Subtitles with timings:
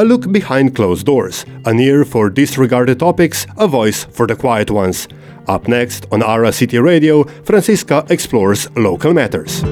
[0.00, 4.70] a look behind closed doors, an ear for disregarded topics, a voice for the quiet
[4.70, 5.06] ones.
[5.46, 9.62] Up next on Ara City Radio, Franziska explores local matters.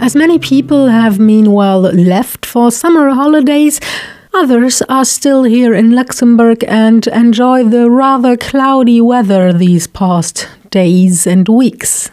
[0.00, 3.80] As many people have meanwhile left for summer holidays,
[4.32, 11.24] others are still here in Luxembourg and enjoy the rather cloudy weather these past days
[11.24, 12.10] and weeks.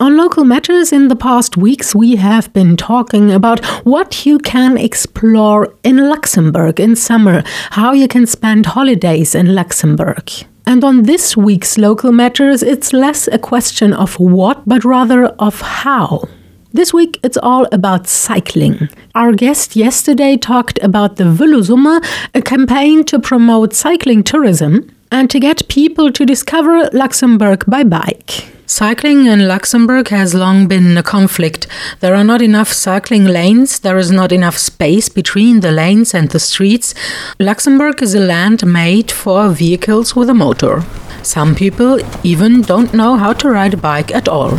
[0.00, 4.78] On local matters in the past weeks, we have been talking about what you can
[4.78, 10.30] explore in Luxembourg in summer, how you can spend holidays in Luxembourg.
[10.64, 15.60] And on this week's local matters, it's less a question of what, but rather of
[15.60, 16.24] how.
[16.72, 18.88] This week it's all about cycling.
[19.14, 22.02] Our guest yesterday talked about the Velosummer,
[22.34, 28.49] a campaign to promote cycling tourism and to get people to discover Luxembourg by bike.
[28.70, 31.66] Cycling in Luxembourg has long been a conflict.
[31.98, 36.30] There are not enough cycling lanes, there is not enough space between the lanes and
[36.30, 36.94] the streets.
[37.40, 40.84] Luxembourg is a land made for vehicles with a motor.
[41.24, 44.56] Some people even don't know how to ride a bike at all.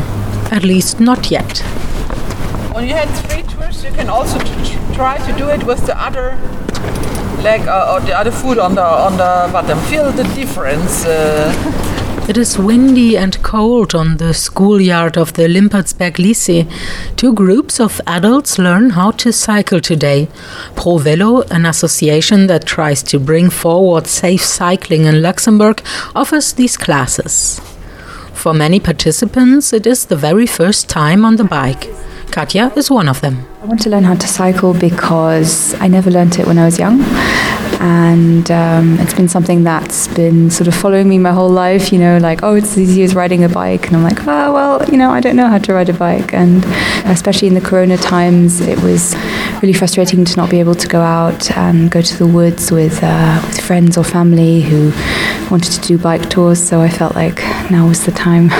[0.51, 1.59] At least not yet.
[2.73, 4.39] When you had three tours, you can also
[4.93, 6.37] try to do it with the other
[7.41, 9.79] leg uh, or the other foot on the on the bottom.
[9.89, 11.05] Feel the difference.
[11.05, 16.71] Uh, it is windy and cold on the schoolyard of the Limpertsberg Lycée.
[17.17, 20.27] Two groups of adults learn how to cycle today.
[20.75, 25.81] Pro Velo, an association that tries to bring forward safe cycling in Luxembourg,
[26.15, 27.59] offers these classes.
[28.33, 31.89] For many participants, it is the very first time on the bike.
[32.31, 33.45] Katja is one of them.
[33.61, 36.79] I want to learn how to cycle because I never learned it when I was
[36.79, 36.99] young
[37.81, 41.91] and um, it's been something that's been sort of following me my whole life.
[41.91, 44.53] You know, like oh, it's as easy as riding a bike, and I'm like, oh
[44.53, 46.63] well, you know, I don't know how to ride a bike, and
[47.05, 49.15] especially in the Corona times, it was
[49.63, 52.99] really frustrating to not be able to go out and go to the woods with
[53.01, 54.91] uh, with friends or family who
[55.49, 56.61] wanted to do bike tours.
[56.61, 57.37] So I felt like
[57.71, 58.51] now was the time.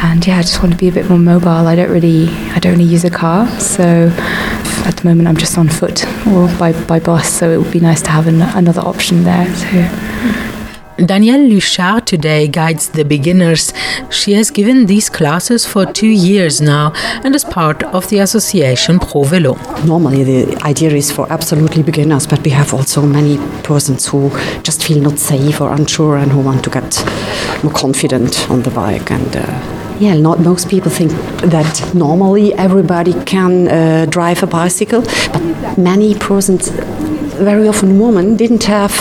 [0.00, 1.66] and yeah, I just want to be a bit more mobile.
[1.66, 4.10] I don't really, I don't really use a car, so
[4.88, 7.80] at the moment I'm just on foot or by, by bus, so it would be
[7.80, 9.84] nice to have an, another option there too.
[11.06, 13.72] Danielle Luchard today guides the beginners.
[14.10, 18.98] She has given these classes for two years now and is part of the association
[18.98, 19.54] Pro Velo.
[19.84, 24.30] Normally, the idea is for absolutely beginners, but we have also many persons who
[24.62, 27.04] just feel not safe or unsure and who want to get
[27.62, 29.12] more confident on the bike.
[29.12, 31.10] And uh, yeah, not most people think
[31.50, 38.64] that normally everybody can uh, drive a bicycle, but many persons, very often women, didn't
[38.64, 38.92] have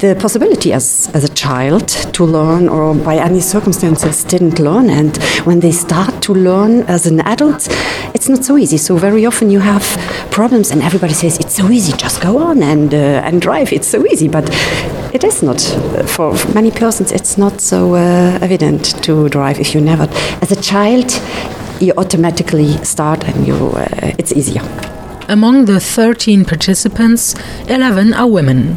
[0.00, 4.90] the possibility as, as a child to learn or by any circumstances didn't learn.
[4.90, 7.68] And when they start to learn as an adult
[8.14, 8.78] it's not so easy.
[8.78, 9.82] So very often you have
[10.30, 13.72] problems and everybody says it's so easy just go on and uh, and drive.
[13.72, 14.28] It's so easy.
[14.28, 14.48] But
[15.14, 15.60] it is not
[16.06, 20.08] for many persons it's not so uh, evident to drive if you never
[20.42, 21.08] as a child
[21.80, 23.86] you automatically start and you uh,
[24.18, 24.62] it's easier
[25.28, 27.36] among the 13 participants
[27.68, 28.76] 11 are women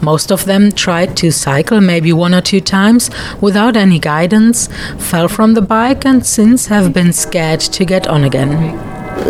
[0.00, 3.08] most of them tried to cycle maybe one or two times
[3.40, 8.24] without any guidance, fell from the bike, and since have been scared to get on
[8.24, 8.76] again.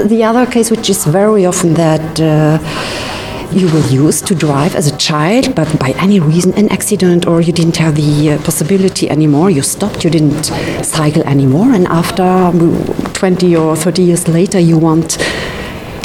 [0.09, 2.19] The other case, which is very often that.
[2.19, 3.22] Uh,
[3.53, 7.41] you were used to drive as a child, but by any reason, an accident, or
[7.41, 10.45] you didn't have the uh, possibility anymore, you stopped, you didn't
[10.85, 15.19] cycle anymore, and after um, 20 or 30 years later, you want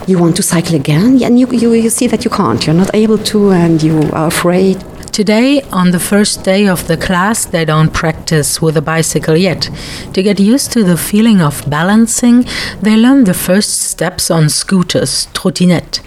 [0.08, 2.90] you want to cycle again, and you, you, you see that you can't, you're not
[2.94, 4.82] able to, and you are afraid.
[5.12, 9.70] Today, on the first day of the class, they don't practice with a bicycle yet.
[10.14, 12.46] To get used to the feeling of balancing,
[12.82, 16.00] they learn the first steps on scooters, trottinette,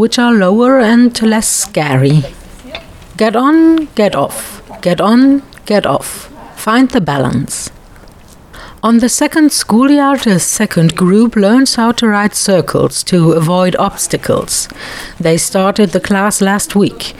[0.00, 2.22] which are lower and less scary.
[3.18, 4.62] Get on, get off.
[4.80, 6.32] Get on, get off.
[6.56, 7.70] Find the balance.
[8.82, 14.68] On the second schoolyard, a second group learns how to ride circles to avoid obstacles.
[15.20, 17.14] They started the class last week.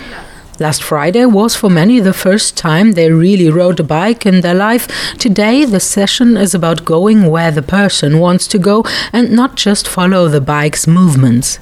[0.58, 4.54] Last Friday was for many the first time they really rode a bike in their
[4.54, 4.88] life.
[5.18, 9.86] Today, the session is about going where the person wants to go and not just
[9.86, 11.58] follow the bike's movements.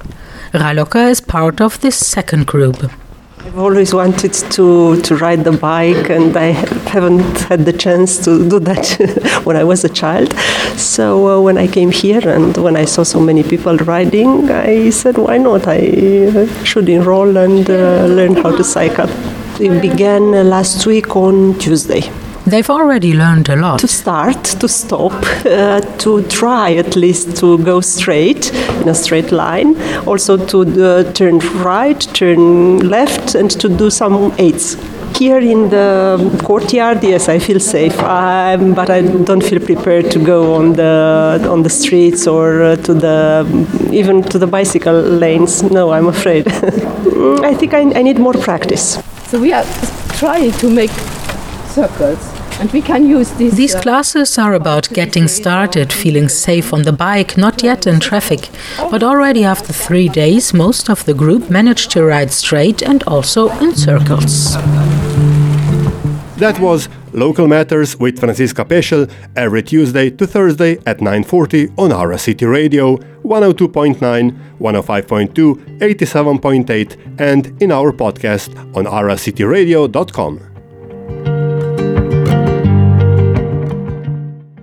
[0.52, 2.90] Raloka is part of this second group.
[3.40, 6.52] I've always wanted to, to ride the bike, and I
[6.92, 10.32] haven't had the chance to do that when I was a child.
[10.76, 14.90] So uh, when I came here and when I saw so many people riding, I
[14.90, 15.66] said, why not?
[15.66, 19.08] I should enroll and uh, learn how to cycle.
[19.60, 22.10] It began last week on Tuesday
[22.46, 23.78] They've already learned a lot.
[23.80, 25.12] To start, to stop,
[25.44, 29.76] uh, to try at least to go straight in a straight line,
[30.06, 34.76] also to uh, turn right, turn left, and to do some aids.
[35.18, 40.18] Here in the courtyard, yes, I feel safe, um, but I don't feel prepared to
[40.24, 43.44] go on the on the streets or uh, to the
[43.90, 45.62] even to the bicycle lanes.
[45.62, 46.46] No, I'm afraid.
[47.42, 48.98] I think I, I need more practice.
[49.26, 49.64] So we are
[50.18, 50.92] trying to make
[51.80, 53.54] circles and we can use this.
[53.54, 58.00] These uh, classes are about getting started, feeling safe on the bike, not yet in
[58.00, 58.50] traffic.
[58.90, 63.50] But already after three days, most of the group managed to ride straight and also
[63.64, 64.54] in circles.
[66.38, 72.18] That was Local Matters with Franziska Peschel every Tuesday to Thursday at 9.40 on Ara
[72.18, 73.98] City Radio, 102.9,
[74.60, 80.57] 105.2, 87.8 and in our podcast on aracityradio.com.